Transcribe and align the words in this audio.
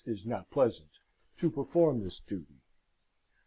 is 0.07 0.25
not 0.25 0.49
pleasant) 0.49 0.89
to 1.37 1.47
perform 1.51 2.01
this 2.01 2.19
duty. 2.21 2.59